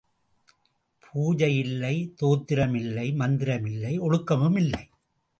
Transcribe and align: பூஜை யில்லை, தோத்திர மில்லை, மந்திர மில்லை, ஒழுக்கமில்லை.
பூஜை 0.99 1.57
யில்லை, 1.57 2.13
தோத்திர 2.21 2.65
மில்லை, 2.67 3.15
மந்திர 3.15 3.59
மில்லை, 3.59 3.99
ஒழுக்கமில்லை. 3.99 4.89